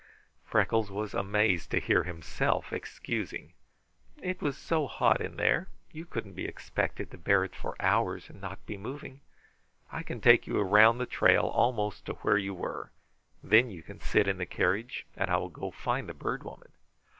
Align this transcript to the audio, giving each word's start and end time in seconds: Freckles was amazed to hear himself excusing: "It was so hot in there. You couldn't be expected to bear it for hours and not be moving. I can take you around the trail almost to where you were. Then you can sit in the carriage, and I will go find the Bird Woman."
Freckles 0.43 0.89
was 0.89 1.13
amazed 1.13 1.69
to 1.69 1.79
hear 1.79 2.01
himself 2.05 2.73
excusing: 2.73 3.53
"It 4.17 4.41
was 4.41 4.57
so 4.57 4.87
hot 4.87 5.21
in 5.21 5.35
there. 5.35 5.67
You 5.91 6.07
couldn't 6.07 6.33
be 6.33 6.45
expected 6.47 7.11
to 7.11 7.19
bear 7.19 7.43
it 7.43 7.53
for 7.55 7.75
hours 7.79 8.27
and 8.27 8.41
not 8.41 8.65
be 8.65 8.77
moving. 8.77 9.21
I 9.91 10.01
can 10.01 10.19
take 10.19 10.47
you 10.47 10.59
around 10.59 10.97
the 10.97 11.05
trail 11.05 11.43
almost 11.45 12.05
to 12.07 12.13
where 12.13 12.39
you 12.39 12.55
were. 12.55 12.89
Then 13.43 13.69
you 13.69 13.83
can 13.83 13.99
sit 13.99 14.27
in 14.27 14.39
the 14.39 14.47
carriage, 14.47 15.05
and 15.15 15.29
I 15.29 15.37
will 15.37 15.49
go 15.49 15.69
find 15.69 16.09
the 16.09 16.15
Bird 16.15 16.41
Woman." 16.43 16.71